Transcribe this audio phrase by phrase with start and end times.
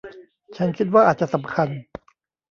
[0.57, 1.69] ฉันคิดว่าอาจจะสำคัญ